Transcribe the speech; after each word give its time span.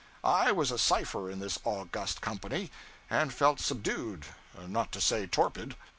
I 0.23 0.51
was 0.51 0.71
a 0.71 0.79
cipher 0.79 1.29
in 1.29 1.37
this 1.37 1.59
august 1.63 2.21
company, 2.21 2.71
and 3.07 3.31
felt 3.31 3.59
subdued, 3.59 4.25
not 4.59 4.91
to 4.93 4.99
say 4.99 5.27
torpid. 5.27 5.75